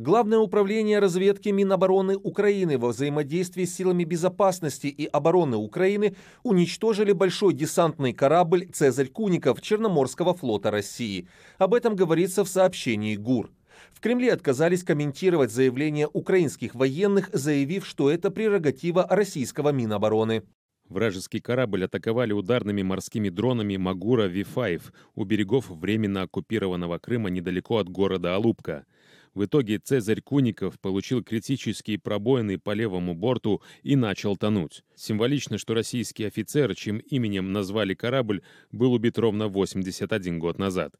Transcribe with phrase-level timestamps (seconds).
[0.00, 7.52] Главное управление разведки Минобороны Украины во взаимодействии с силами безопасности и обороны Украины уничтожили большой
[7.52, 11.28] десантный корабль «Цезарь Куников» Черноморского флота России.
[11.58, 13.50] Об этом говорится в сообщении ГУР.
[13.92, 20.44] В Кремле отказались комментировать заявление украинских военных, заявив, что это прерогатива российского Минобороны.
[20.90, 24.80] Вражеский корабль атаковали ударными морскими дронами Магура Ви-5
[25.14, 28.86] у берегов временно оккупированного Крыма недалеко от города Алупка.
[29.34, 34.82] В итоге Цезарь Куников получил критические пробоины по левому борту и начал тонуть.
[34.96, 40.96] Символично, что российский офицер, чьим именем назвали корабль, был убит ровно 81 год назад.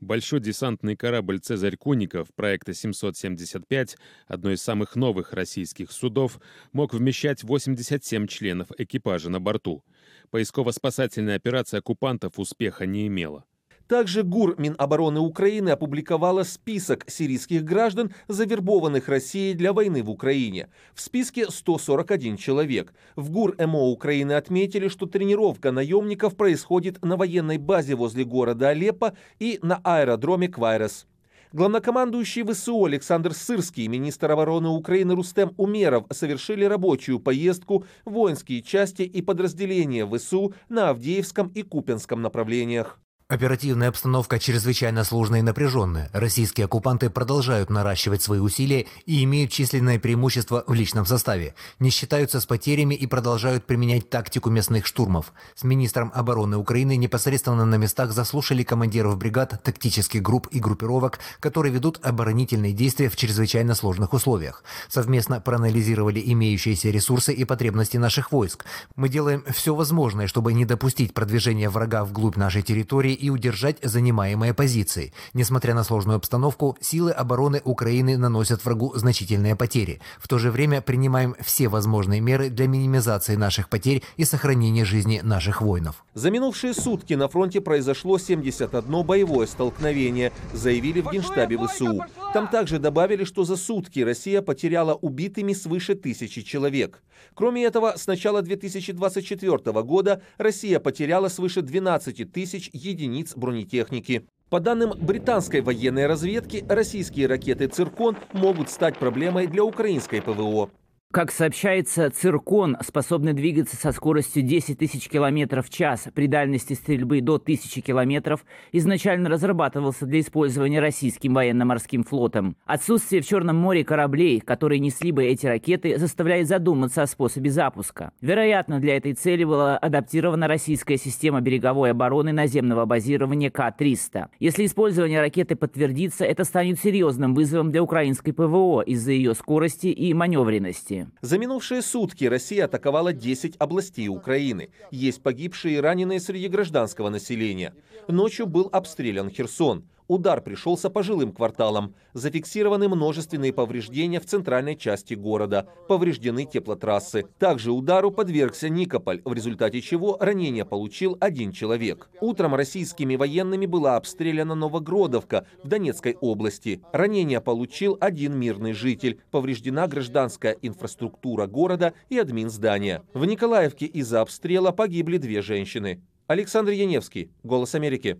[0.00, 3.96] Большой десантный корабль «Цезарь Куников» проекта 775,
[4.26, 6.40] одно из самых новых российских судов,
[6.72, 9.84] мог вмещать 87 членов экипажа на борту.
[10.30, 13.44] Поисково-спасательная операция оккупантов успеха не имела.
[13.88, 20.68] Также ГУР Минобороны Украины опубликовала список сирийских граждан, завербованных Россией для войны в Украине.
[20.94, 22.94] В списке 141 человек.
[23.14, 29.14] В ГУР МО Украины отметили, что тренировка наемников происходит на военной базе возле города Алеппо
[29.38, 31.06] и на аэродроме Квайрес.
[31.52, 38.60] Главнокомандующий ВСУ Александр Сырский и министр обороны Украины Рустем Умеров совершили рабочую поездку в воинские
[38.62, 42.98] части и подразделения ВСУ на Авдеевском и Купенском направлениях.
[43.34, 46.08] Оперативная обстановка чрезвычайно сложная и напряженная.
[46.12, 52.40] Российские оккупанты продолжают наращивать свои усилия и имеют численное преимущество в личном составе, не считаются
[52.40, 55.32] с потерями и продолжают применять тактику местных штурмов.
[55.56, 61.74] С министром обороны Украины непосредственно на местах заслушали командиров бригад, тактических групп и группировок, которые
[61.74, 64.62] ведут оборонительные действия в чрезвычайно сложных условиях.
[64.88, 68.64] Совместно проанализировали имеющиеся ресурсы и потребности наших войск.
[68.94, 74.52] Мы делаем все возможное, чтобы не допустить продвижения врага вглубь нашей территории и удержать занимаемые
[74.52, 75.14] позиции.
[75.32, 80.00] Несмотря на сложную обстановку, силы обороны Украины наносят врагу значительные потери.
[80.18, 85.22] В то же время принимаем все возможные меры для минимизации наших потерь и сохранения жизни
[85.24, 86.04] наших воинов.
[86.12, 92.04] За минувшие сутки на фронте произошло 71 боевое столкновение, заявили в Генштабе ВСУ.
[92.34, 97.02] Там также добавили, что за сутки Россия потеряла убитыми свыше тысячи человек.
[97.32, 103.03] Кроме этого, с начала 2024 года Россия потеряла свыше 12 тысяч единиц
[103.36, 104.26] бронетехники.
[104.50, 110.70] По данным британской военной разведки, российские ракеты «Циркон» могут стать проблемой для украинской ПВО.
[111.14, 117.20] Как сообщается, «Циркон», способный двигаться со скоростью 10 тысяч километров в час при дальности стрельбы
[117.20, 122.56] до 1000 километров, изначально разрабатывался для использования российским военно-морским флотом.
[122.66, 128.10] Отсутствие в Черном море кораблей, которые несли бы эти ракеты, заставляет задуматься о способе запуска.
[128.20, 134.30] Вероятно, для этой цели была адаптирована российская система береговой обороны наземного базирования К-300.
[134.40, 140.12] Если использование ракеты подтвердится, это станет серьезным вызовом для украинской ПВО из-за ее скорости и
[140.12, 141.03] маневренности.
[141.20, 144.70] За минувшие сутки Россия атаковала 10 областей Украины.
[144.90, 147.74] Есть погибшие и раненые среди гражданского населения.
[148.08, 149.84] Ночью был обстрелян Херсон.
[150.06, 151.94] Удар пришелся по жилым кварталам.
[152.12, 155.66] Зафиксированы множественные повреждения в центральной части города.
[155.88, 157.24] Повреждены теплотрассы.
[157.38, 162.10] Также удару подвергся Никополь, в результате чего ранение получил один человек.
[162.20, 166.82] Утром российскими военными была обстреляна Новогродовка в Донецкой области.
[166.92, 169.20] Ранение получил один мирный житель.
[169.30, 173.02] Повреждена гражданская инфраструктура города и админ здания.
[173.14, 176.02] В Николаевке из-за обстрела погибли две женщины.
[176.26, 178.18] Александр Яневский, «Голос Америки».